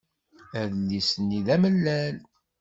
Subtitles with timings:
[0.61, 2.17] Adlis-nni d amellal.